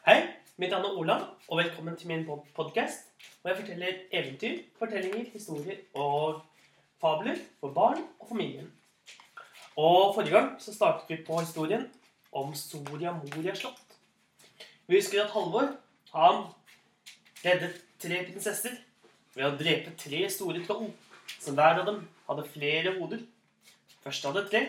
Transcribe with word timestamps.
Hei, 0.00 0.22
mitt 0.56 0.70
navn 0.72 0.86
er 0.88 0.94
Ola, 0.96 1.14
og 1.52 1.58
velkommen 1.58 1.92
til 2.00 2.08
min 2.08 2.22
podkast. 2.56 3.10
Hvor 3.42 3.50
jeg 3.50 3.58
forteller 3.58 3.98
eventyr, 4.16 4.62
fortellinger, 4.78 5.26
historier 5.34 5.76
og 5.92 6.38
fabler 7.02 7.36
for 7.60 7.74
barn 7.76 7.98
og 8.18 8.28
familien. 8.28 8.70
Og 9.76 10.14
Forrige 10.14 10.32
gang 10.32 10.54
så 10.56 10.72
startet 10.72 11.10
vi 11.10 11.18
på 11.26 11.40
historien 11.42 11.84
om 12.32 12.54
Soria 12.54 13.12
Moria 13.12 13.52
slott. 13.54 13.98
Vi 14.86 14.96
husker 14.96 15.20
at 15.20 15.34
Halvor 15.34 15.68
han 16.14 16.40
reddet 17.44 17.76
tre 18.00 18.22
prinsesser 18.30 18.80
ved 19.34 19.50
å 19.50 19.58
drepe 19.60 19.92
tre 20.00 20.22
store 20.32 20.64
troll, 20.64 20.88
som 21.36 21.60
hver 21.60 21.82
av 21.82 21.90
dem 21.90 22.00
hadde 22.30 22.46
flere 22.54 22.94
hoder. 22.96 23.20
Første 24.00 24.32
hadde 24.32 24.46
tre, 24.48 24.64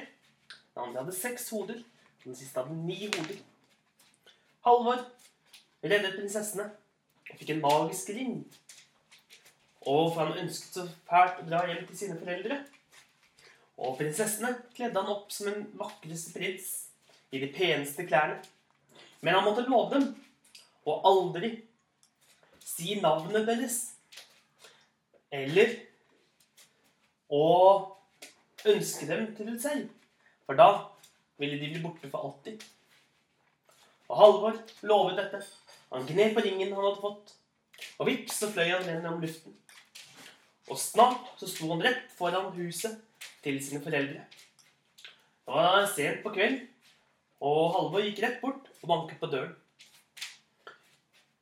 den 0.75 0.83
andre 0.89 1.05
hadde 1.05 1.15
seks 1.15 1.47
hoder, 1.55 1.79
den 2.25 2.35
siste 2.35 2.59
hadde 2.59 2.75
ni 2.83 3.05
hoder. 3.05 3.39
Halvor 4.61 4.99
reddet 5.81 6.13
prinsessene 6.19 6.67
og 7.31 7.37
fikk 7.39 7.55
en 7.55 7.63
magisk 7.63 8.11
ring. 8.13 8.35
Og 9.89 10.11
for 10.13 10.21
han 10.21 10.43
ønsket 10.43 10.77
så 10.77 10.83
fælt 11.09 11.39
å 11.41 11.47
dra 11.47 11.61
hjem 11.65 11.85
til 11.87 11.97
sine 11.97 12.17
foreldre. 12.19 12.59
Og 13.81 13.95
prinsessene 13.97 14.51
kledde 14.75 15.01
han 15.01 15.09
opp 15.09 15.31
som 15.33 15.49
en 15.49 15.63
vakreste 15.79 16.35
prins 16.35 16.67
i 17.33 17.41
de 17.41 17.49
peneste 17.55 18.05
klærne. 18.05 18.37
Men 19.21 19.37
han 19.37 19.47
måtte 19.47 19.65
love 19.65 19.95
dem 19.95 20.05
å 20.85 20.97
aldri 21.09 21.55
si 22.65 22.99
navnet 23.01 23.47
deres. 23.49 23.79
Eller 25.33 25.73
å 27.31 27.47
ønske 28.69 29.09
dem 29.09 29.31
til 29.37 29.55
selv. 29.63 29.89
For 30.45 30.59
da 30.59 30.69
ville 31.41 31.57
de 31.57 31.71
bli 31.73 31.81
borte 31.81 32.09
for 32.11 32.29
alltid. 32.29 32.61
Og 34.11 34.17
Halvor 34.19 34.57
lovet 34.83 35.19
dette. 35.21 35.39
Han 35.91 36.03
gned 36.07 36.33
på 36.35 36.43
ringen 36.43 36.73
han 36.73 36.83
hadde 36.83 36.99
fått, 36.99 37.31
og 37.99 38.09
vips 38.09 38.41
så 38.41 38.49
fløy 38.51 38.67
han 38.73 38.83
gjennom 38.83 39.21
luften. 39.23 39.55
Og 40.67 40.79
snart 40.79 41.31
så 41.39 41.47
sto 41.47 41.69
han 41.71 41.83
rett 41.83 42.11
foran 42.17 42.51
huset 42.57 42.99
til 43.43 43.59
sine 43.63 43.79
foreldre. 43.83 44.25
Det 44.27 45.55
var 45.55 45.87
sent 45.91 46.21
på 46.25 46.33
kveld, 46.35 46.59
og 47.39 47.71
Halvor 47.77 48.03
gikk 48.03 48.21
rett 48.23 48.37
bort 48.43 48.67
og 48.81 48.91
banket 48.91 49.23
på 49.23 49.31
døren. 49.31 49.55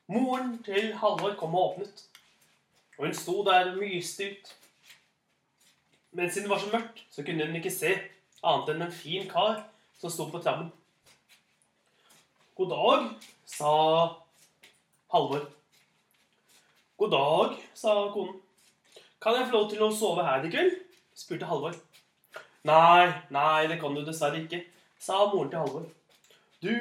Moren 0.10 0.56
til 0.66 0.94
Halvor 0.98 1.36
kom 1.42 1.58
og 1.58 1.72
åpnet, 1.74 2.06
og 2.98 3.08
hun 3.08 3.18
sto 3.18 3.42
der 3.50 3.74
og 3.74 3.82
myste 3.82 4.30
ut. 4.30 4.56
Men 6.14 6.30
siden 6.30 6.46
det 6.48 6.54
var 6.54 6.62
så 6.62 6.74
mørkt, 6.74 7.06
så 7.10 7.26
kunne 7.26 7.46
hun 7.46 7.58
ikke 7.58 7.74
se 7.74 7.98
annet 8.42 8.74
enn 8.74 8.86
en 8.86 8.94
fin 8.94 9.30
kar 9.30 9.64
som 10.00 10.14
sto 10.14 10.30
på 10.30 10.42
trappen. 10.42 10.70
God 12.60 12.70
dag, 12.70 13.04
sa 13.46 13.70
Halvor. 15.14 15.46
God 16.98 17.12
dag, 17.12 17.54
sa 17.74 17.94
konen. 18.12 18.34
Kan 19.24 19.38
jeg 19.38 19.46
få 19.48 19.54
lov 19.54 19.70
til 19.72 19.86
å 19.86 19.88
sove 19.96 20.26
her 20.28 20.44
i 20.44 20.52
kveld? 20.52 20.76
spurte 21.16 21.48
Halvor. 21.48 21.78
Nei, 22.68 23.06
nei, 23.32 23.70
det 23.72 23.78
kan 23.80 23.96
du 23.96 24.02
dessverre 24.04 24.44
ikke, 24.44 24.60
sa 25.00 25.22
moren 25.32 25.54
til 25.54 25.64
Halvor. 25.64 25.88
Du 26.60 26.76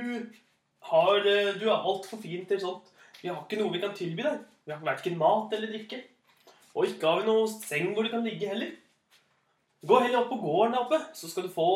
har 0.91 1.23
Du 1.63 1.65
er 1.69 1.79
altfor 1.79 2.25
fin 2.27 2.43
til 2.51 2.65
sånt. 2.67 2.91
Vi 3.23 3.31
har 3.31 3.39
ikke 3.39 3.63
noe 3.63 3.77
vi 3.79 3.85
kan 3.87 3.95
tilby 3.95 4.27
deg. 4.27 4.43
Vi 4.67 4.75
har 4.75 4.83
verken 4.83 5.23
mat 5.23 5.55
eller 5.55 5.71
drikke. 5.77 6.03
Og 6.75 6.91
ikke 6.91 7.07
har 7.07 7.23
vi 7.23 7.31
noe 7.31 7.47
seng 7.55 7.95
hvor 7.95 8.03
du 8.03 8.11
kan 8.17 8.27
ligge 8.27 8.51
heller. 8.51 8.75
Gå 9.87 10.03
heller 10.03 10.25
opp 10.25 10.35
på 10.35 10.43
gården 10.43 10.83
oppe, 10.83 11.05
så 11.15 11.31
skal 11.31 11.47
du 11.47 11.55
få 11.55 11.71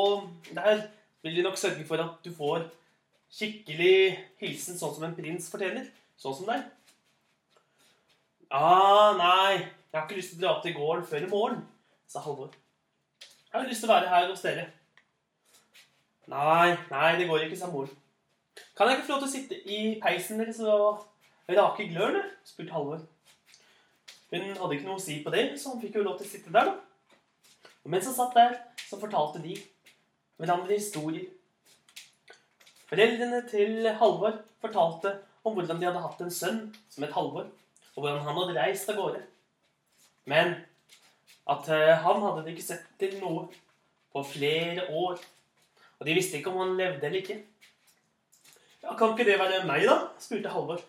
Der 0.50 0.88
vil 1.22 1.38
de 1.38 1.46
nok 1.46 1.54
sørge 1.54 1.86
for 1.86 2.02
at 2.02 2.18
du 2.26 2.34
får 2.34 2.66
skikkelig 3.32 4.18
hilsen 4.42 4.78
sånn 4.78 4.94
som 4.96 5.06
en 5.06 5.16
prins 5.16 5.48
fortjener. 5.52 5.88
Sånn 6.20 6.36
som 6.36 6.50
deg. 6.50 6.66
Ah, 8.52 9.16
nei, 9.16 9.62
jeg 9.62 9.96
har 9.96 10.04
ikke 10.04 10.18
lyst 10.18 10.34
til 10.34 10.42
å 10.42 10.44
dra 10.44 10.52
til 10.60 10.76
gården 10.76 11.06
før 11.08 11.24
i 11.24 11.30
morgen, 11.30 11.62
sa 12.10 12.20
Halvor. 12.20 12.52
Jeg 13.22 13.54
har 13.56 13.68
lyst 13.68 13.84
til 13.84 13.88
å 13.88 13.94
være 13.94 14.10
her 14.12 14.28
hos 14.28 14.44
dere. 14.44 14.66
Nei, 16.32 16.76
nei, 16.92 17.08
det 17.18 17.26
går 17.30 17.46
ikke, 17.46 17.58
sa 17.60 17.70
moren. 17.72 17.96
Kan 18.76 18.88
jeg 18.88 18.98
ikke 18.98 19.08
få 19.08 19.16
lov 19.16 19.24
til 19.24 19.30
å 19.30 19.32
sitte 19.32 19.58
i 19.64 19.80
peisen 20.00 20.40
deres 20.40 20.60
og 20.60 21.02
rake 21.48 21.88
glørne? 21.88 22.22
spurte 22.44 22.76
Halvor. 22.76 23.02
Hun 24.32 24.48
hadde 24.48 24.76
ikke 24.76 24.88
noe 24.88 25.00
å 25.00 25.04
si 25.04 25.18
på 25.24 25.32
det, 25.32 25.46
så 25.60 25.72
han 25.72 25.80
fikk 25.80 25.98
jo 25.98 26.04
lov 26.06 26.20
til 26.20 26.28
å 26.28 26.32
sitte 26.32 26.52
der, 26.52 26.68
da. 26.68 27.70
Og 27.82 27.92
mens 27.92 28.08
han 28.08 28.16
satt 28.16 28.36
der, 28.36 28.58
så 28.84 29.00
fortalte 29.00 29.40
de 29.44 29.56
hverandre 30.40 30.76
historier 30.76 31.26
Foreldrene 32.92 33.38
til 33.48 33.86
Halvor 33.96 34.34
fortalte 34.60 35.14
om 35.48 35.54
hvordan 35.56 35.78
de 35.80 35.86
hadde 35.88 36.00
hatt 36.02 36.18
en 36.20 36.32
sønn 36.34 36.58
som 36.92 37.06
het 37.06 37.14
Halvor, 37.14 37.46
og 37.96 38.02
hvordan 38.04 38.26
han 38.26 38.36
hadde 38.36 38.56
reist 38.58 38.90
av 38.92 38.98
gårde. 38.98 39.22
Men 40.28 40.52
at 41.48 41.70
eh, 41.72 41.92
han 42.04 42.20
hadde 42.20 42.42
de 42.44 42.52
ikke 42.52 42.66
sett 42.66 42.90
til 43.00 43.14
noe 43.22 43.46
på 44.12 44.24
flere 44.28 44.84
år. 44.92 45.22
Og 45.96 46.04
de 46.04 46.16
visste 46.18 46.36
ikke 46.36 46.52
om 46.52 46.60
han 46.60 46.74
levde 46.76 47.08
eller 47.08 47.22
ikke. 47.22 47.38
Ja, 48.82 48.92
Kan 48.92 49.16
ikke 49.16 49.24
det 49.30 49.38
være 49.40 49.62
meg, 49.64 49.86
da? 49.88 49.96
spurte 50.20 50.52
Halvor. 50.52 50.84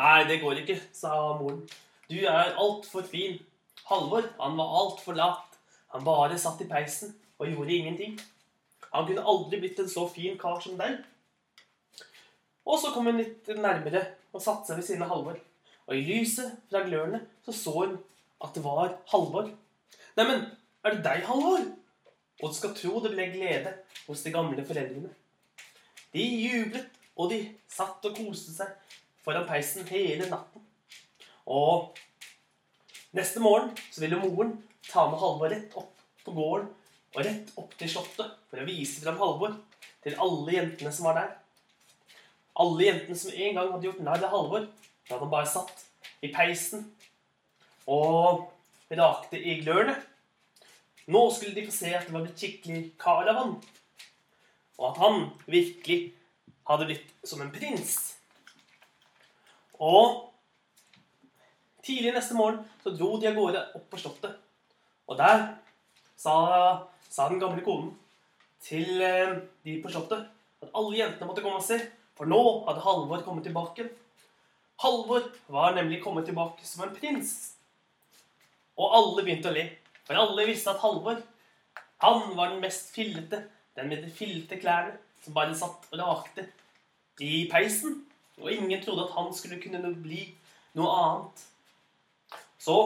Nei, 0.00 0.24
det 0.32 0.40
går 0.40 0.62
ikke, 0.62 0.78
sa 0.96 1.12
moren. 1.36 1.60
Du 2.08 2.16
er 2.22 2.56
altfor 2.56 3.04
fin. 3.04 3.36
Halvor, 3.92 4.32
han 4.40 4.56
var 4.56 4.74
altfor 4.80 5.20
lat. 5.20 5.60
Han 5.92 6.08
bare 6.08 6.40
satt 6.40 6.64
i 6.64 6.70
peisen 6.72 7.12
og 7.36 7.52
gjorde 7.52 7.76
ingenting. 7.76 8.16
Han 8.96 9.04
kunne 9.04 9.28
aldri 9.28 9.60
blitt 9.60 9.84
en 9.84 9.92
så 9.92 10.08
fin 10.08 10.40
kar 10.40 10.56
som 10.64 10.80
deg. 10.80 11.02
Og 12.68 12.80
så 12.80 12.92
kom 12.92 13.08
hun 13.08 13.20
litt 13.20 13.48
nærmere 13.56 14.04
og 14.34 14.44
satte 14.44 14.68
seg 14.68 14.80
ved 14.80 14.86
siden 14.86 15.04
av 15.06 15.12
Halvor. 15.14 15.38
Og 15.88 15.96
i 15.96 16.04
lyset 16.04 16.58
fra 16.68 16.84
glørne 16.84 17.22
så 17.46 17.54
så 17.56 17.74
hun 17.78 17.96
at 18.44 18.54
det 18.54 18.62
var 18.64 18.92
Halvor. 19.08 19.48
Neimen, 20.18 20.44
er 20.84 20.96
det 20.96 21.04
deg, 21.06 21.24
Halvor? 21.26 21.64
Og 22.38 22.52
du 22.52 22.54
skal 22.54 22.74
tro 22.76 23.00
det 23.02 23.14
ble 23.14 23.30
glede 23.32 23.72
hos 24.04 24.22
de 24.22 24.34
gamle 24.34 24.64
foreldrene. 24.68 25.10
De 26.14 26.22
jublet, 26.22 26.92
og 27.18 27.32
de 27.32 27.40
satt 27.72 28.04
og 28.06 28.14
koste 28.20 28.54
seg 28.54 28.94
foran 29.24 29.48
peisen 29.48 29.88
hele 29.88 30.28
natten. 30.30 30.62
Og 31.48 31.96
neste 33.16 33.42
morgen 33.42 33.72
så 33.88 34.04
ville 34.04 34.20
moren 34.20 34.54
ta 34.86 35.08
med 35.08 35.20
Halvor 35.24 35.50
rett 35.52 35.74
opp 35.80 36.04
på 36.24 36.36
gården 36.36 36.70
og 37.16 37.24
rett 37.24 37.50
opp 37.58 37.74
til 37.80 37.90
slottet 37.90 38.36
for 38.50 38.60
å 38.60 38.68
vise 38.68 39.02
fram 39.02 39.18
Halvor 39.20 39.56
til 40.04 40.16
alle 40.22 40.54
jentene 40.54 40.92
som 40.94 41.08
var 41.08 41.22
der. 41.22 41.36
Alle 42.58 42.88
jentene 42.88 43.18
som 43.18 43.34
en 43.34 43.58
gang 43.58 43.72
hadde 43.72 43.86
gjort 43.86 44.04
narr 44.04 44.24
av 44.26 44.34
Halvor, 44.34 44.68
da 45.06 45.14
hadde 45.14 45.24
han 45.24 45.32
bare 45.32 45.50
satt 45.50 45.84
i 46.24 46.30
peisen 46.34 46.88
og 47.88 48.48
rakte 48.98 49.38
i 49.38 49.60
glørne. 49.62 49.94
Nå 51.08 51.22
skulle 51.32 51.54
de 51.56 51.66
få 51.68 51.72
se 51.72 51.92
at 51.96 52.08
det 52.08 52.12
var 52.12 52.26
blitt 52.26 52.40
skikkelig 52.40 52.82
karavan, 53.00 53.54
og 54.78 54.88
at 54.90 54.98
han 55.00 55.22
virkelig 55.48 56.00
hadde 56.68 56.88
blitt 56.90 57.14
som 57.24 57.40
en 57.40 57.52
prins. 57.54 57.94
Og 59.78 60.26
tidlig 61.86 62.12
neste 62.12 62.36
morgen 62.36 62.60
så 62.82 62.92
dro 62.92 63.14
de 63.16 63.30
av 63.30 63.38
gårde 63.38 63.62
opp 63.78 63.86
på 63.92 64.02
slottet. 64.02 64.34
Og 65.08 65.16
der 65.16 65.46
sa, 66.18 66.34
sa 67.08 67.28
den 67.30 67.40
gamle 67.40 67.64
konen 67.64 67.94
til 68.60 69.00
eh, 69.00 69.38
de 69.64 69.78
på 69.80 69.92
slottet 69.92 70.26
at 70.60 70.74
alle 70.74 70.98
jentene 70.98 71.30
måtte 71.30 71.44
komme 71.44 71.62
og 71.62 71.64
se. 71.64 71.78
For 72.18 72.26
nå 72.26 72.42
hadde 72.66 72.82
Halvor 72.82 73.22
kommet 73.22 73.46
tilbake. 73.46 73.86
Halvor 74.82 75.30
var 75.46 75.76
nemlig 75.76 76.02
kommet 76.02 76.26
tilbake 76.26 76.66
som 76.66 76.84
en 76.84 76.94
prins. 76.94 77.54
Og 78.78 78.94
alle 78.94 79.24
begynte 79.24 79.50
å 79.50 79.54
le, 79.54 79.68
for 80.06 80.18
alle 80.18 80.46
visste 80.48 80.74
at 80.74 80.82
Halvor 80.82 81.22
han 82.02 82.36
var 82.36 82.52
den 82.52 82.60
mest 82.62 82.92
fillete, 82.94 83.42
den 83.74 83.88
med 83.90 84.04
de 84.04 84.10
fillete 84.14 84.58
klærne, 84.60 84.94
som 85.22 85.34
bare 85.34 85.54
satt 85.58 85.86
og 85.90 85.98
rakte 85.98 86.44
i 87.22 87.48
peisen. 87.50 88.04
Og 88.38 88.52
ingen 88.54 88.82
trodde 88.84 89.08
at 89.08 89.16
han 89.16 89.32
skulle 89.34 89.58
kunne 89.62 89.90
bli 89.98 90.28
noe 90.78 90.92
annet. 90.94 91.42
Så, 92.58 92.76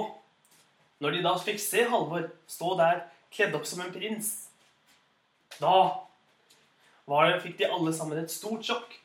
når 1.00 1.16
de 1.16 1.24
da 1.26 1.34
fikk 1.40 1.60
se 1.60 1.84
Halvor 1.88 2.30
stå 2.48 2.72
der 2.80 3.04
kledd 3.32 3.56
opp 3.56 3.68
som 3.68 3.84
en 3.84 3.92
prins, 3.92 4.32
da 5.60 5.76
var, 7.08 7.36
fikk 7.44 7.58
de 7.60 7.68
alle 7.68 7.92
sammen 7.92 8.20
et 8.20 8.32
stort 8.32 8.64
sjokk. 8.64 9.01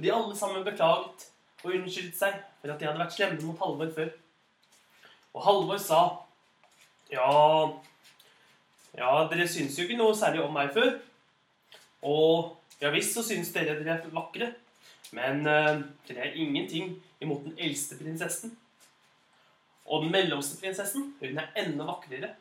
Og 0.00 0.04
de 0.04 0.12
alle 0.16 0.36
sammen 0.36 0.62
beklaget 0.64 1.26
og 1.60 1.74
unnskyldt 1.76 2.14
seg 2.16 2.36
for 2.62 2.72
at 2.72 2.80
de 2.80 2.86
hadde 2.88 3.00
vært 3.02 3.12
slemme 3.12 3.42
mot 3.44 3.58
Halvor 3.60 3.90
før. 3.92 4.06
Og 5.34 5.42
Halvor 5.44 5.82
sa 5.84 5.98
Ja, 7.10 7.26
ja, 8.96 9.10
dere 9.28 9.44
syns 9.44 9.76
jo 9.76 9.84
ikke 9.84 9.98
noe 9.98 10.16
særlig 10.16 10.40
om 10.40 10.56
meg 10.56 10.72
før. 10.72 10.94
Og 12.00 12.56
ja 12.80 12.94
visst 12.94 13.12
så 13.12 13.26
syns 13.26 13.52
dere 13.52 13.76
dere 13.82 13.98
er 13.98 14.16
vakre. 14.16 14.54
Men 15.12 15.44
uh, 15.44 15.84
dere 16.08 16.30
er 16.30 16.40
ingenting 16.46 16.96
imot 17.20 17.44
den 17.44 17.60
eldste 17.60 18.00
prinsessen. 18.00 18.56
Og 19.84 20.06
den 20.06 20.16
mellomste 20.16 20.56
prinsessen 20.64 21.10
hun 21.20 21.44
er 21.44 21.52
enda 21.60 21.92
vakrere. 21.92 22.32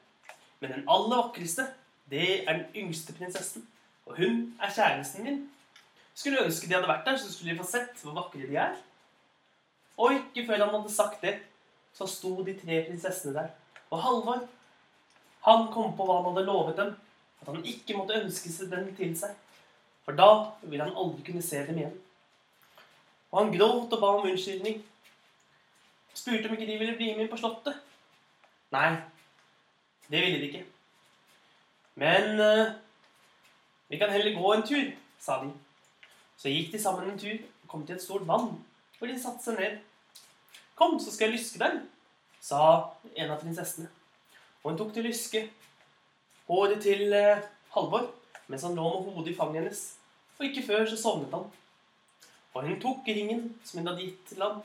Men 0.64 0.78
den 0.78 0.88
aller 0.88 1.26
vakreste, 1.26 1.68
det 2.08 2.46
er 2.46 2.54
den 2.54 2.86
yngste 2.86 3.20
prinsessen. 3.20 3.68
Og 4.08 4.16
hun 4.24 4.46
er 4.64 4.72
kjæresten 4.72 5.28
min. 5.28 5.48
Skulle 6.20 6.44
ønske 6.44 6.68
de 6.68 6.76
hadde 6.76 6.90
vært 6.90 7.06
der, 7.08 7.18
så 7.20 7.32
skulle 7.32 7.54
de 7.54 7.62
få 7.62 7.68
sett 7.70 8.02
hvor 8.04 8.18
vakre 8.18 8.44
de 8.44 8.58
er. 8.60 8.74
Og 10.00 10.18
ikke 10.18 10.44
før 10.50 10.66
han 10.66 10.74
hadde 10.76 10.92
sagt 10.92 11.22
det, 11.24 11.38
så 11.96 12.08
sto 12.08 12.34
de 12.44 12.56
tre 12.60 12.82
prinsessene 12.88 13.36
der. 13.38 13.54
Og 13.90 14.02
Halvor, 14.04 14.42
han 15.46 15.70
kom 15.72 15.94
på 15.96 16.08
hva 16.08 16.18
han 16.20 16.34
hadde 16.34 16.48
lovet 16.50 16.76
dem. 16.80 16.92
At 17.40 17.48
han 17.54 17.64
ikke 17.64 17.96
måtte 17.96 18.20
ønske 18.20 18.52
seg 18.52 18.72
dem 18.74 18.90
til 18.98 19.14
seg. 19.16 19.32
For 20.04 20.18
da 20.18 20.28
ville 20.66 20.84
han 20.84 20.98
aldri 21.00 21.24
kunne 21.30 21.44
se 21.46 21.62
dem 21.68 21.80
igjen. 21.80 21.96
Og 23.32 23.40
han 23.40 23.54
gråt 23.54 23.96
og 23.96 24.02
ba 24.02 24.12
om 24.18 24.28
unnskyldning. 24.28 24.82
Spurte 26.14 26.50
om 26.50 26.58
ikke 26.58 26.68
de 26.68 26.78
ville 26.82 26.98
bli 27.00 27.14
med 27.14 27.28
inn 27.28 27.32
på 27.32 27.40
slottet. 27.40 27.80
Nei, 28.76 28.90
det 30.12 30.26
ville 30.26 30.42
de 30.42 30.52
ikke. 30.52 30.66
Men 32.00 32.44
uh, 32.44 32.76
vi 33.88 33.98
kan 34.02 34.12
heller 34.12 34.36
gå 34.36 34.54
en 34.54 34.68
tur, 34.68 34.92
sa 35.20 35.40
de. 35.46 35.54
Så 36.40 36.52
gikk 36.54 36.72
de 36.72 36.80
sammen 36.80 37.10
en 37.10 37.20
tur 37.20 37.36
og 37.36 37.72
kom 37.72 37.86
til 37.86 37.98
et 37.98 38.04
stort 38.04 38.28
vann, 38.28 38.54
hvor 38.98 39.10
de 39.12 39.20
satte 39.20 39.44
seg 39.44 39.60
ned. 39.60 39.80
Kom, 40.80 40.96
så 41.00 41.12
skal 41.12 41.28
jeg 41.28 41.40
lyske 41.40 41.60
deg, 41.60 41.82
sa 42.40 42.62
en 43.16 43.34
av 43.34 43.42
prinsessene. 43.42 43.90
Og 44.64 44.72
hun 44.72 44.80
tok 44.80 44.94
til 44.96 45.08
lyske 45.10 45.44
håret 46.48 46.80
til 46.84 47.12
eh, 47.14 47.44
Halvor 47.76 48.08
mens 48.50 48.64
han 48.66 48.76
lå 48.76 48.88
med 49.04 49.14
hodet 49.14 49.34
i 49.34 49.38
fanget 49.38 49.62
hennes. 49.62 49.82
Og 50.40 50.48
ikke 50.48 50.66
før 50.66 50.88
så 50.90 50.98
sovnet 50.98 51.36
han. 51.36 51.46
Og 52.56 52.66
hun 52.66 52.80
tok 52.82 53.08
ringen 53.08 53.44
som 53.64 53.80
hun 53.80 53.92
hadde 53.92 54.08
gitt 54.08 54.24
til 54.32 54.42
ham, 54.42 54.64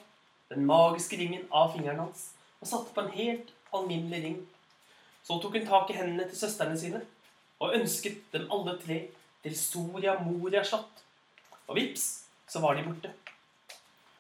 den 0.49 0.65
magiske 0.69 1.19
ringen 1.21 1.45
av 1.53 1.75
fingeren 1.75 2.01
hans, 2.07 2.31
og 2.63 2.71
satte 2.71 2.95
på 2.95 3.05
en 3.05 3.13
helt 3.13 3.51
alminnelig 3.75 4.23
ring. 4.25 4.39
Så 5.27 5.37
tok 5.43 5.59
hun 5.59 5.69
tak 5.69 5.91
i 5.91 5.99
hendene 5.99 6.29
til 6.31 6.39
søstrene 6.39 6.79
sine 6.81 7.03
og 7.61 7.77
ønsket 7.77 8.23
dem 8.33 8.49
alle 8.53 8.77
tre 8.81 8.99
til 9.45 9.57
Soria 9.59 10.17
Moria 10.23 10.65
slott. 10.65 11.05
Og 11.69 11.79
vips, 11.79 12.25
så 12.49 12.61
var 12.61 12.77
de 12.77 12.85
borte. 12.87 13.13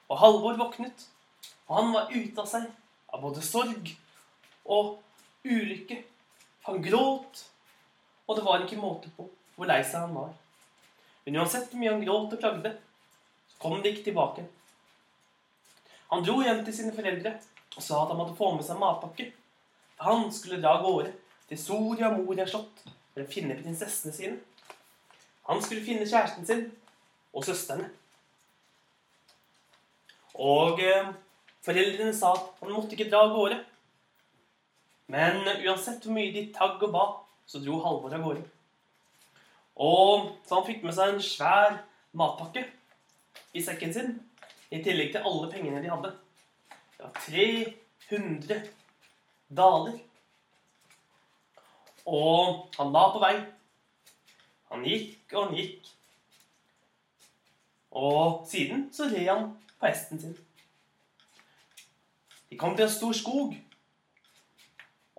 Og 0.09 0.19
Halvor 0.21 0.57
våknet, 0.61 1.07
og 1.67 1.77
han 1.79 1.93
var 1.95 2.13
ute 2.13 2.41
av 2.41 2.49
seg 2.49 2.69
av 3.15 3.23
både 3.23 3.43
sorg 3.45 3.91
og 4.65 4.99
ulykke. 5.45 6.01
Han 6.69 6.83
gråt, 6.85 7.45
og 8.27 8.37
det 8.39 8.45
var 8.47 8.65
ikke 8.65 8.81
måte 8.81 9.13
på 9.17 9.29
hvor 9.55 9.69
lei 9.71 9.81
seg 9.85 10.07
han 10.07 10.17
var. 10.17 10.33
Men 11.25 11.41
uansett 11.41 11.71
hvor 11.71 11.81
mye 11.81 11.93
han 11.93 12.05
gråt 12.05 12.35
og 12.37 12.41
klagde, 12.41 12.75
så 13.53 13.61
kom 13.63 13.81
det 13.81 13.95
ikke 13.95 14.09
tilbake. 14.11 14.45
Han 16.11 16.25
dro 16.25 16.41
hjem 16.45 16.65
til 16.67 16.77
sine 16.77 16.95
foreldre 16.97 17.37
og 17.75 17.83
sa 17.83 18.03
at 18.03 18.13
han 18.13 18.21
måtte 18.21 18.37
få 18.39 18.51
med 18.55 18.67
seg 18.67 18.81
matpakke. 18.81 19.31
For 19.97 20.11
han 20.11 20.29
skulle 20.35 20.61
dra 20.63 20.77
av 20.77 20.85
gårde 20.85 21.13
til 21.49 21.61
Soria 21.61 22.11
Moria 22.13 22.47
slott 22.49 22.83
for 22.85 23.23
å 23.23 23.31
finne 23.31 23.57
prinsessene 23.59 24.15
sine. 24.15 24.41
Han 25.49 25.63
skulle 25.63 25.85
finne 25.87 26.09
kjæresten 26.09 26.47
sin 26.49 26.67
og 27.35 27.45
søstrene. 27.47 27.91
Og 30.35 30.81
eh, 30.83 31.13
foreldrene 31.65 32.15
sa 32.17 32.33
at 32.35 32.63
han 32.63 32.75
måtte 32.75 32.97
ikke 32.97 33.11
dra 33.11 33.25
av 33.27 33.35
gårde. 33.35 33.61
Men 35.13 35.43
uansett 35.45 36.07
hvor 36.07 36.17
mye 36.17 36.33
de 36.35 36.47
tagg 36.55 36.83
og 36.83 36.95
ba, 36.95 37.05
så 37.47 37.61
dro 37.63 37.79
Halvor 37.85 38.15
av 38.17 38.25
gårde. 38.25 38.45
Og 39.85 40.31
så 40.47 40.59
han 40.59 40.67
fikk 40.69 40.85
med 40.87 40.95
seg 40.97 41.15
en 41.15 41.23
svær 41.23 41.79
matpakke 42.15 42.65
i 43.55 43.63
sekken 43.63 43.93
sin, 43.95 44.15
i 44.71 44.81
tillegg 44.83 45.13
til 45.15 45.27
alle 45.27 45.51
pengene 45.51 45.83
de 45.83 45.91
hadde. 45.91 46.13
Det 46.95 47.05
var 47.05 47.15
300 47.27 48.63
daler. 49.55 49.99
Og 52.05 52.71
han 52.79 52.95
la 52.95 53.05
på 53.13 53.23
vei. 53.23 53.35
Han 54.73 54.87
gikk 54.87 55.35
og 55.35 55.47
han 55.47 55.59
gikk. 55.59 55.91
Og 57.95 58.47
siden 58.51 58.89
så 58.93 59.07
red 59.11 59.29
han 59.31 59.53
på 59.79 59.87
hesten 59.87 60.21
sin. 60.21 60.37
De 62.51 62.59
kom 62.59 62.77
til 62.77 62.87
en 62.87 62.91
stor 62.91 63.13
skog. 63.13 63.55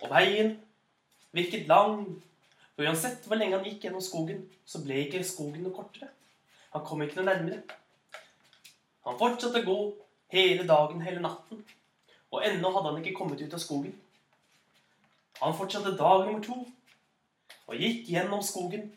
Og 0.03 0.09
veien 0.11 0.57
virket 1.35 1.67
lang. 1.67 2.03
For 2.75 2.83
uansett 2.83 3.23
hvor 3.27 3.39
lenge 3.39 3.55
han 3.55 3.65
gikk 3.67 3.87
gjennom 3.87 4.03
skogen, 4.03 4.43
så 4.67 4.81
ble 4.83 5.05
ikke 5.05 5.23
skogen 5.23 5.63
noe 5.63 5.75
kortere. 5.75 6.11
Han 6.75 6.83
kom 6.83 7.03
ikke 7.05 7.21
noe 7.21 7.29
nærmere. 7.29 7.61
Han 9.07 9.19
fortsatte 9.19 9.61
å 9.63 9.67
gå 9.67 9.77
hele 10.35 10.65
dagen, 10.67 11.03
hele 11.05 11.23
natten. 11.23 11.61
Og 12.35 12.43
ennå 12.43 12.71
hadde 12.75 12.91
han 12.91 12.99
ikke 12.99 13.15
kommet 13.15 13.39
ut 13.39 13.55
av 13.55 13.63
skogen. 13.63 13.95
Han 15.39 15.55
fortsatte 15.55 15.95
dag 15.95 16.25
nummer 16.25 16.43
to 16.43 16.57
og 17.65 17.81
gikk 17.81 18.09
gjennom 18.11 18.43
skogen 18.45 18.89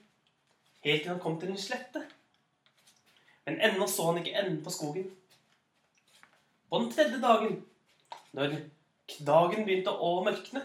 helt 0.85 1.03
til 1.03 1.11
han 1.11 1.21
kom 1.23 1.39
til 1.41 1.53
en 1.53 1.61
slette. 1.61 2.03
Men 3.49 3.61
ennå 3.65 3.87
så 3.89 4.11
han 4.11 4.19
ikke 4.21 4.35
enden 4.37 4.59
på 4.61 4.71
skogen. 4.71 5.05
På 6.69 6.83
den 6.83 6.91
tredje 6.93 7.17
dagen, 7.23 7.55
når 8.37 8.59
dagen 9.25 9.65
begynte 9.65 9.95
å 10.05 10.19
mørkne, 10.27 10.61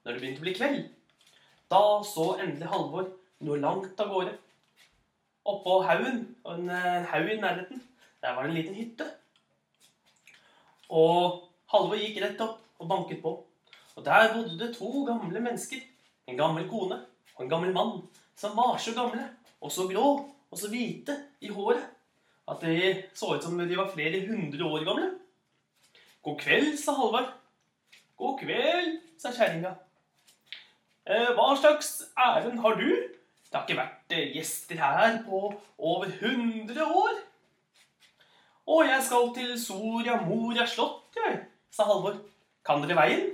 når 0.00 0.14
det 0.14 0.22
begynte 0.22 0.40
å 0.40 0.46
bli 0.46 0.54
kveld, 0.56 0.86
da 1.68 1.80
så 2.08 2.30
endelig 2.40 2.70
Halvor 2.72 3.10
noe 3.44 3.58
langt 3.60 4.00
av 4.00 4.08
gårde. 4.08 4.32
Oppå 5.52 5.74
haugen, 5.84 6.22
og 6.48 6.62
en 6.62 7.04
haug 7.10 7.28
i 7.28 7.36
nærheten, 7.42 7.82
der 8.24 8.38
var 8.38 8.48
det 8.48 8.54
en 8.54 8.56
liten 8.56 8.78
hytte. 8.78 9.10
Og 10.88 11.44
Halvor 11.74 12.00
gikk 12.00 12.22
rett 12.24 12.40
opp 12.46 12.80
og 12.80 12.88
banket 12.88 13.20
på. 13.20 13.34
Og 13.98 14.08
der 14.08 14.32
bodde 14.32 14.56
det 14.62 14.70
to 14.78 15.04
gamle 15.04 15.44
mennesker. 15.44 15.84
En 16.24 16.40
gammel 16.40 16.64
kone 16.72 17.02
og 17.34 17.44
en 17.44 17.52
gammel 17.52 17.76
mann 17.76 17.94
som 18.32 18.56
var 18.56 18.80
så 18.80 18.96
gamle 18.96 19.28
og 19.60 19.76
så 19.76 19.84
grå 19.92 20.08
og 20.24 20.56
så 20.56 20.72
hvite 20.72 21.20
i 21.44 21.52
håret 21.52 21.97
at 22.48 22.62
de 22.64 23.02
så 23.14 23.34
ut 23.36 23.44
som 23.44 23.58
de 23.58 23.76
var 23.76 23.90
flere 23.92 24.24
hundre 24.26 24.64
år 24.64 24.86
gamle. 24.86 25.10
God 26.22 26.38
kveld, 26.40 26.76
sa 26.80 26.94
Halvard. 26.96 27.30
God 28.18 28.40
kveld, 28.40 28.98
sa 29.20 29.32
kjerringa. 29.34 29.74
Eh, 31.08 31.30
hva 31.36 31.52
slags 31.56 31.92
ærend 32.18 32.60
har 32.60 32.76
du? 32.80 32.88
Det 33.48 33.56
har 33.56 33.64
ikke 33.64 33.78
vært 33.78 34.12
eh, 34.16 34.32
gjester 34.36 34.80
her 34.80 35.22
på 35.24 35.42
over 35.78 36.10
hundre 36.20 36.84
år. 36.84 37.20
Å, 38.68 38.82
jeg 38.84 39.04
skal 39.06 39.30
til 39.36 39.54
Soria 39.60 40.18
Moria 40.20 40.66
slott, 40.68 41.06
jeg, 41.16 41.38
sa 41.72 41.86
Halvor. 41.88 42.18
Kan 42.66 42.84
dere 42.84 42.98
veien? 42.98 43.30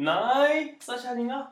Nei, 0.00 0.78
sa 0.80 0.96
kjerringa. 0.96 1.42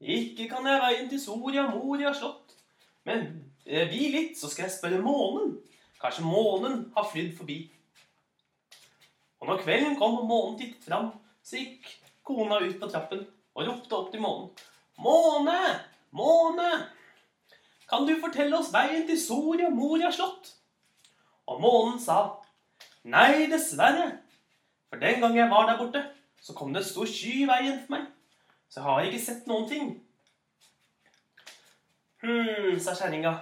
Ikke 0.00 0.48
kan 0.50 0.66
jeg 0.66 0.80
veien 0.82 1.10
til 1.10 1.20
Soria 1.20 1.66
Moria 1.68 2.14
slott. 2.16 2.56
Men 3.04 3.28
eh, 3.66 3.88
bli 3.90 4.08
litt, 4.14 4.38
så 4.38 4.50
skal 4.50 4.66
jeg 4.66 4.76
spørre 4.76 5.02
månen. 5.02 5.56
Kanskje 6.02 6.26
månen 6.26 6.88
har 6.96 7.08
flydd 7.10 7.36
forbi. 7.38 7.58
Og 9.42 9.48
når 9.50 9.62
kvelden 9.62 9.98
kom 9.98 10.20
og 10.20 10.28
månen 10.30 10.58
tittet 10.58 10.86
fram, 10.86 11.10
så 11.42 11.58
gikk 11.58 11.88
kona 12.26 12.60
ut 12.62 12.78
på 12.78 12.88
trappen 12.90 13.24
og 13.54 13.66
ropte 13.66 13.98
opp 13.98 14.10
til 14.12 14.22
månen. 14.22 14.50
Måne! 15.02 15.58
Måne! 16.14 16.70
Kan 17.90 18.06
du 18.06 18.14
fortelle 18.22 18.56
oss 18.56 18.70
veien 18.72 19.06
til 19.08 19.18
Soria 19.20 19.70
Moria 19.70 20.12
slott? 20.14 20.54
Og 21.50 21.60
månen 21.60 21.98
sa, 22.00 22.38
nei, 23.04 23.48
dessverre. 23.50 24.08
For 24.88 25.02
den 25.02 25.20
gang 25.20 25.36
jeg 25.36 25.50
var 25.50 25.66
der 25.68 25.80
borte, 25.80 26.04
så 26.40 26.54
kom 26.54 26.72
det 26.72 26.82
en 26.82 26.88
stor 26.88 27.10
sky 27.10 27.42
i 27.42 27.48
veien 27.50 27.80
for 27.82 27.96
meg. 27.96 28.06
Så 28.70 28.80
jeg 28.80 28.88
har 28.88 29.08
ikke 29.08 29.24
sett 29.26 29.50
noen 29.50 29.68
ting. 29.68 29.90
Hm, 32.22 32.78
sa 32.80 32.94
kjerringa. 32.96 33.34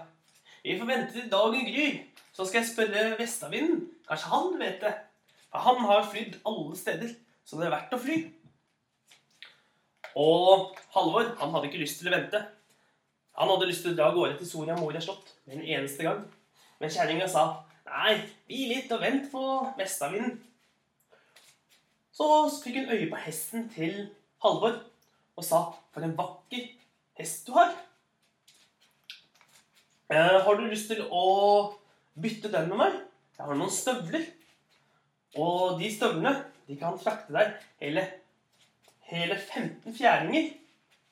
Vi 0.64 0.76
får 0.78 0.88
vente 0.88 1.12
til 1.14 1.30
dagen 1.32 1.64
gryr, 1.68 1.96
så 2.32 2.44
skal 2.44 2.60
jeg 2.60 2.70
spørre 2.70 3.04
vestavinden. 3.18 3.86
Kanskje 4.08 4.32
han 4.32 4.58
vet 4.60 4.82
det. 4.82 4.92
For 5.50 5.64
han 5.64 5.80
har 5.88 6.06
flydd 6.10 6.36
alle 6.46 6.76
steder, 6.78 7.14
så 7.44 7.58
det 7.58 7.66
er 7.66 7.74
verdt 7.74 7.96
å 7.96 8.00
fly. 8.00 8.18
Og 10.20 10.76
Halvor 10.94 11.32
han 11.40 11.54
hadde 11.54 11.70
ikke 11.70 11.82
lyst 11.82 12.00
til 12.00 12.10
å 12.10 12.14
vente. 12.14 12.42
Han 13.38 13.50
hadde 13.50 13.70
lyst 13.70 13.84
til 13.86 13.94
å 13.94 13.98
dra 13.98 14.10
av 14.10 14.18
gårde 14.18 14.36
til 14.38 14.50
Soria 14.50 14.76
Moria 14.78 15.02
slott 15.02 15.32
med 15.46 15.58
en 15.58 15.66
eneste 15.78 16.06
gang. 16.06 16.22
Men 16.80 16.92
kjerringa 16.92 17.28
sa 17.30 17.44
nei, 17.88 18.16
bli 18.46 18.66
litt 18.74 18.92
og 18.94 19.02
vent 19.02 19.30
på 19.32 19.44
vestavinden. 19.78 20.38
Så 22.12 22.26
fikk 22.60 22.82
hun 22.82 22.92
øye 22.92 23.08
på 23.10 23.20
hesten 23.22 23.68
til 23.72 24.10
Halvor 24.44 24.76
og 25.38 25.46
sa 25.46 25.62
for 25.94 26.04
en 26.04 26.16
vakker 26.18 26.66
hest 27.16 27.46
du 27.48 27.54
har. 27.56 27.72
Eh, 30.10 30.40
har 30.44 30.56
du 30.56 30.64
lyst 30.66 30.88
til 30.90 31.04
å 31.14 31.24
bytte 32.18 32.50
den 32.50 32.66
med 32.72 32.80
meg? 32.80 32.94
Jeg 33.38 33.46
har 33.46 33.58
noen 33.58 33.70
støvler. 33.70 34.24
Og 35.38 35.76
de 35.78 35.90
støvlene 35.94 36.32
de 36.66 36.74
kan 36.80 36.98
frakte 36.98 37.30
deg 37.36 37.52
hele, 37.78 38.02
hele 39.06 39.36
15 39.38 39.94
fjæringer 39.94 40.48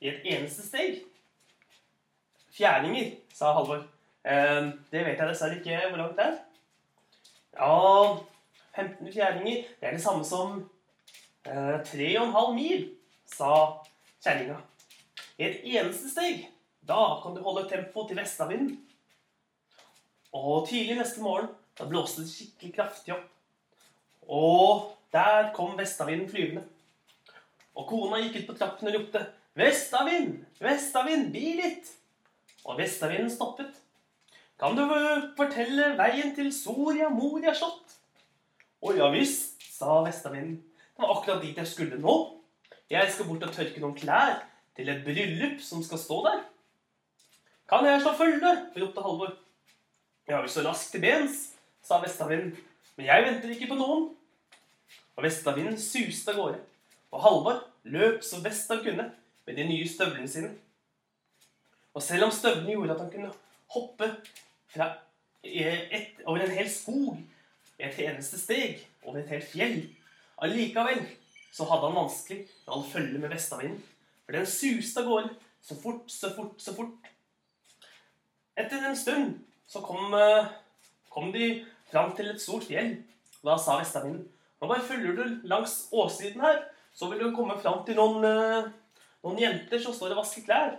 i 0.03 0.11
et 0.11 0.27
eneste 0.35 0.67
steg. 0.67 0.99
Fjæringer, 2.59 3.15
sa 3.31 3.53
Halvor. 3.55 3.87
Eh, 4.27 4.67
det 4.91 5.05
vet 5.07 5.15
jeg 5.15 5.31
dessverre 5.31 5.61
ikke 5.61 5.79
hvor 5.87 6.03
langt 6.03 6.19
det 6.19 6.27
er. 6.27 6.37
Ja, 7.55 8.19
15 8.75 9.13
fjæringer 9.15 9.63
Det 9.79 9.93
er 9.93 9.95
det 9.95 10.03
samme 10.03 10.27
som 10.27 10.59
eh, 11.47 11.79
3,5 11.87 12.55
mil, 12.59 12.87
sa 13.31 13.55
kjerringa. 14.19 14.59
I 15.39 15.53
et 15.53 15.67
eneste 15.79 16.11
steg. 16.11 16.49
Da 16.89 17.21
kan 17.23 17.35
du 17.37 17.43
holde 17.45 17.69
tempoet 17.69 18.09
til 18.09 18.17
vestavinden. 18.17 18.77
Og 20.33 20.69
tidlig 20.69 20.97
neste 20.99 21.21
morgen 21.21 21.51
da 21.79 21.87
blåste 21.89 22.25
det 22.25 22.33
skikkelig 22.33 22.75
kraftig 22.75 23.15
opp. 23.15 23.29
Og 24.29 24.89
der 25.13 25.53
kom 25.57 25.77
vestavinden 25.79 26.29
flyvende. 26.31 26.65
Og 27.79 27.87
kona 27.89 28.23
gikk 28.23 28.41
ut 28.41 28.49
på 28.49 28.57
trappen 28.59 28.89
og 28.89 28.97
ropte 28.97 29.27
'Vestavind! 29.59 30.45
Vestavind, 30.61 31.33
bi 31.33 31.55
litt!' 31.59 31.93
Og 32.65 32.79
vestavinden 32.79 33.31
stoppet. 33.31 33.73
'Kan 34.59 34.77
du 34.77 34.85
fortelle 35.37 35.97
veien 35.99 36.35
til 36.35 36.53
Soria 36.53 37.09
Moria 37.09 37.55
slott?' 37.55 37.97
'Å 38.83 38.97
ja 38.97 39.11
visst', 39.11 39.63
sa 39.79 40.03
vestavinden. 40.03 40.63
'Det 40.63 41.03
var 41.03 41.17
akkurat 41.17 41.43
dit 41.43 41.57
jeg 41.57 41.67
skulle 41.67 41.99
nå. 41.99 42.41
Jeg 42.91 43.13
skal 43.13 43.27
bort 43.27 43.43
og 43.43 43.53
tørke 43.53 43.81
noen 43.81 43.99
klær 43.99 44.43
til 44.77 44.89
et 44.89 45.05
bryllup 45.05 45.61
som 45.61 45.83
skal 45.83 45.99
stå 45.99 46.23
der.' 46.25 46.58
'Kan 47.69 47.85
jeg 47.85 48.01
slå 48.03 48.13
følge?' 48.17 48.67
ropte 48.77 49.03
Halvor. 49.03 49.37
Jeg 50.27 50.37
har 50.37 50.43
vi 50.43 50.49
så 50.49 50.63
raskt 50.65 50.91
til 50.91 51.01
bens', 51.01 51.55
sa 51.83 52.01
vestavinden. 52.01 52.57
'Men 52.97 53.07
jeg 53.07 53.25
venter 53.25 53.49
ikke 53.49 53.69
på 53.69 53.75
noen.' 53.75 54.17
Og 55.17 55.25
vestavinden 55.25 55.81
suste 55.81 56.31
av 56.31 56.37
gårde. 56.37 56.61
Og 57.11 57.23
Halvor 57.23 57.65
løp 57.85 58.23
så 58.23 58.43
best 58.43 58.69
han 58.69 58.85
kunne 58.85 59.13
med 59.47 59.57
de 59.57 59.65
nye 59.65 59.89
støvlene 59.89 60.29
sine. 60.29 60.55
Og 61.95 62.03
selv 62.03 62.25
om 62.25 62.31
støvlene 62.31 62.73
gjorde 62.73 62.95
at 62.95 63.01
han 63.01 63.11
kunne 63.11 63.33
hoppe 63.75 64.17
fra 64.69 64.95
et, 65.45 66.09
over 66.25 66.39
en 66.39 66.51
hel 66.51 66.71
skog 66.71 67.19
i 67.79 67.83
et 67.83 67.99
eneste 67.99 68.39
steg, 68.39 68.87
over 69.03 69.19
et 69.19 69.29
helt 69.29 69.49
fjell, 69.49 69.79
allikevel 70.39 71.05
så 71.53 71.65
hadde 71.65 71.89
han 71.89 71.97
vanskelig 71.97 72.41
med 72.67 72.75
å 72.75 72.83
følge 72.93 73.19
med 73.19 73.33
vestavinden. 73.33 73.83
For 74.25 74.37
den 74.37 74.47
suste 74.47 75.01
av 75.01 75.09
gårde 75.09 75.35
så 75.63 75.77
fort, 75.83 76.11
så 76.13 76.35
fort, 76.37 76.61
så 76.63 76.75
fort. 76.77 77.09
Etter 78.59 78.89
en 78.89 78.97
stund 78.97 79.37
så 79.71 79.81
kom, 79.85 80.15
eh, 80.15 80.47
kom 81.11 81.33
de 81.33 81.65
fram 81.91 82.15
til 82.17 82.31
et 82.31 82.41
stort 82.43 82.67
fjell. 82.67 82.97
Da 83.45 83.57
sa 83.57 83.79
vestavinden 83.79 84.27
Nå 84.59 84.67
bare 84.67 84.83
følger 84.83 85.15
du 85.15 85.47
langs 85.47 85.89
åssiden 85.93 86.41
her, 86.41 86.65
så 86.93 87.07
vil 87.09 87.21
du 87.21 87.35
komme 87.37 87.55
fram 87.63 87.85
til 87.87 87.95
noen, 87.95 88.25
eh, 88.25 88.71
noen 89.23 89.39
jenter 89.39 89.79
som 89.79 89.95
står 89.95 90.17
og 90.17 90.25
vasker 90.25 90.43
klær 90.43 90.73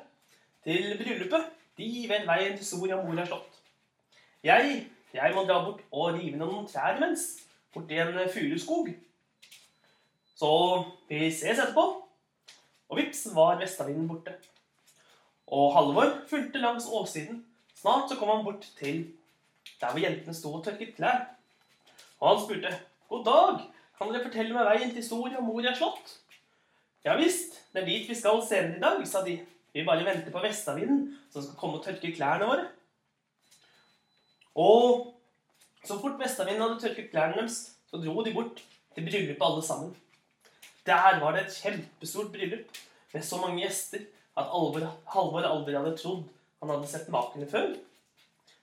til 0.63 0.97
bryllupet. 0.99 1.45
De 1.77 2.05
vet 2.09 2.27
veien 2.27 2.57
til 2.57 2.65
Soria 2.65 2.97
Moria 2.99 3.25
slott. 3.25 3.55
Jeg, 4.43 4.87
jeg 5.13 5.35
må 5.35 5.45
dra 5.47 5.63
bort 5.63 5.79
og 5.91 6.19
rive 6.19 6.35
noen 6.35 6.67
trær 6.67 6.97
imens, 6.97 7.45
borti 7.73 7.95
en 7.95 8.19
furuskog. 8.27 8.91
Så 10.35 10.51
vi 11.07 11.31
ses 11.31 11.59
etterpå. 11.59 11.85
Og 12.89 12.97
vips 12.97 13.27
var 13.35 13.59
vestavinden 13.61 14.07
borte. 14.09 14.33
Og 15.47 15.71
Halvor 15.73 16.17
fulgte 16.27 16.59
langs 16.59 16.85
åssiden. 16.91 17.45
Snart 17.79 18.09
så 18.09 18.17
kom 18.19 18.31
han 18.33 18.43
bort 18.43 18.65
til 18.79 19.05
der 19.79 19.91
hvor 19.93 20.01
jentene 20.03 20.35
sto 20.35 20.51
og 20.57 20.63
tørket 20.65 20.95
klær. 20.97 21.21
Og 22.19 22.29
han 22.29 22.41
spurte, 22.43 22.71
'God 23.07 23.25
dag, 23.25 23.61
kan 23.97 24.09
dere 24.11 24.25
fortelle 24.25 24.55
meg 24.55 24.67
veien 24.67 24.91
til 24.95 25.05
Soria 25.05 25.39
Moria 25.39 25.71
slott?' 25.75 26.17
'Ja 27.05 27.15
visst, 27.15 27.55
det 27.73 27.81
er 27.81 27.85
dit 27.87 28.09
vi 28.09 28.15
skal 28.15 28.41
senere 28.43 28.77
i 28.77 28.81
dag', 28.83 29.05
sa 29.07 29.23
de. 29.25 29.39
'Vi 29.73 29.85
bare 29.85 30.05
venter 30.05 30.31
på 30.31 30.43
vestavinden, 30.43 31.19
som 31.31 31.43
skal 31.43 31.55
komme 31.55 31.77
og 31.77 31.85
tørke 31.85 32.11
klærne 32.15 32.49
våre.' 32.49 32.67
Og 34.55 35.13
så 35.85 35.99
fort 36.01 36.19
vestavinden 36.19 36.61
hadde 36.61 36.81
tørket 36.81 37.11
klærne 37.11 37.37
deres, 37.37 37.77
så 37.87 37.97
dro 37.97 38.23
de 38.23 38.33
bort 38.33 38.59
til 38.95 39.05
bryllupet 39.07 39.45
alle 39.45 39.63
sammen. 39.63 39.95
Der 40.85 41.19
var 41.19 41.31
det 41.31 41.45
et 41.45 41.55
kjempestort 41.63 42.31
bryllup 42.33 42.67
med 43.13 43.21
så 43.21 43.37
mange 43.37 43.63
gjester 43.63 44.03
at 44.37 44.51
Alvor, 44.51 44.83
Halvor 45.13 45.47
aldri 45.47 45.77
hadde 45.77 45.97
trodd 45.97 46.27
han 46.59 46.73
hadde 46.73 46.89
sett 46.91 47.09
makene 47.13 47.47
før. 47.49 47.73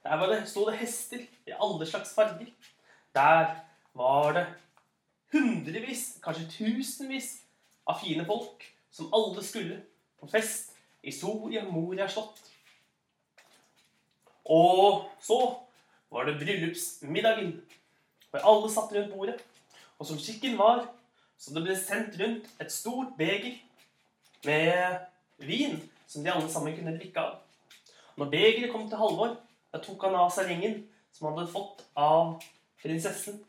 Der 0.07 0.21
var 0.21 0.31
det, 0.31 0.43
sto 0.49 0.67
det 0.69 0.79
hester 0.79 1.23
i 1.47 1.55
alle 1.57 1.87
slags 1.88 2.15
farger. 2.15 2.50
Der 3.15 3.55
var 3.97 4.33
det 4.37 4.47
hundrevis, 5.33 6.19
kanskje 6.23 6.50
tusenvis 6.53 7.31
av 7.87 8.00
fine 8.03 8.26
folk 8.29 8.65
som 8.93 9.12
alle 9.15 9.43
skulle 9.45 9.81
på 10.21 10.29
fest 10.31 10.76
i 11.03 11.12
Soria 11.12 11.65
Moria 11.65 12.09
slott. 12.09 12.38
Og 14.47 15.09
så 15.21 15.41
var 16.11 16.29
det 16.29 16.38
bryllupsmiddagen, 16.38 17.57
hvor 18.31 18.47
alle 18.47 18.71
satt 18.73 18.95
rundt 18.95 19.15
bordet. 19.15 19.41
Og 19.99 20.07
som 20.07 20.21
skikken 20.21 20.59
var, 20.59 20.85
så 21.38 21.55
det 21.55 21.65
ble 21.65 21.76
sendt 21.79 22.21
rundt 22.21 22.47
et 22.61 22.73
stort 22.73 23.17
beger 23.19 23.57
med 24.45 25.00
vin 25.43 25.81
som 26.07 26.23
de 26.23 26.33
alle 26.33 26.50
sammen 26.53 26.76
kunne 26.76 26.95
drikke 26.99 27.21
av. 27.21 27.41
Når 28.16 28.30
begeret 28.32 28.73
kom 28.73 28.87
til 28.88 28.96
Halvor, 28.99 29.35
da 29.73 29.80
tok 29.85 30.06
han 30.06 30.14
av 30.16 30.30
seg 30.32 30.49
ringen 30.49 30.78
som 31.12 31.28
han 31.28 31.37
hadde 31.37 31.52
fått 31.52 31.82
av 32.00 32.37
prinsessen, 32.80 33.42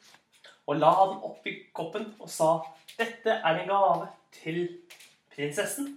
og 0.67 0.81
la 0.81 0.91
den 1.07 1.21
oppi 1.23 1.53
koppen 1.75 2.09
og 2.19 2.29
sa 2.29 2.49
'Dette 2.97 3.29
er 3.29 3.59
en 3.61 3.69
gave 3.69 4.07
til 4.31 4.79
prinsessen'. 5.31 5.93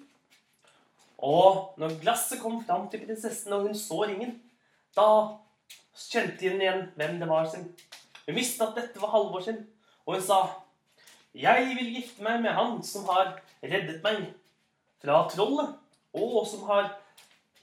Og 1.18 1.74
når 1.78 2.00
glasset 2.00 2.40
kom 2.40 2.64
fram 2.64 2.88
til 2.90 3.02
prinsessen, 3.06 3.52
og 3.52 3.62
hun 3.62 3.74
så 3.74 4.04
ringen, 4.04 4.40
da 4.96 5.36
kjente 5.94 6.50
hun 6.50 6.62
igjen 6.62 6.86
hvem 6.96 7.18
det 7.20 7.28
var 7.28 7.50
sin. 7.50 7.66
Hun 8.26 8.34
visste 8.34 8.64
at 8.64 8.76
dette 8.76 9.02
var 9.02 9.10
Halvor 9.10 9.40
sin, 9.40 9.66
og 10.06 10.14
hun 10.14 10.22
sa 10.22 10.40
'Jeg 11.34 11.76
vil 11.78 11.94
gifte 11.94 12.22
meg 12.22 12.42
med 12.42 12.50
han 12.50 12.82
som 12.82 13.04
har 13.04 13.40
reddet 13.62 14.02
meg 14.02 14.34
fra 15.02 15.28
trollet', 15.28 15.74
og 16.14 16.46
som 16.46 16.62
har 16.62 17.00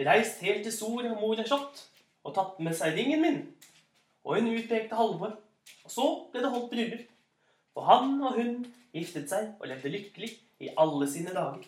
reist 0.05 0.43
helt 0.45 0.65
til 0.67 0.73
Soria 0.73 1.13
Moria 1.17 1.45
slott 1.47 1.87
og 2.27 2.35
tatt 2.35 2.59
med 2.61 2.75
seg 2.77 2.97
ringen 2.97 3.23
min. 3.23 3.39
Og 4.27 4.37
hun 4.37 4.51
utpekte 4.53 4.97
Halvor. 4.97 5.37
Og 5.87 5.91
så 5.91 6.07
ble 6.31 6.43
det 6.43 6.51
holdt 6.51 6.69
bryllup. 6.71 7.07
For 7.73 7.87
han 7.87 8.13
og 8.21 8.37
hun 8.37 8.59
giftet 8.93 9.29
seg 9.31 9.55
og 9.57 9.69
levde 9.71 9.93
lykkelig 9.93 10.31
i 10.63 10.73
alle 10.77 11.07
sine 11.09 11.33
dager. 11.33 11.65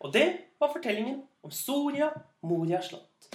Og 0.00 0.12
det 0.12 0.26
var 0.60 0.72
fortellingen 0.72 1.22
om 1.44 1.52
Soria 1.52 2.10
Moria 2.42 2.82
slott. 2.84 3.30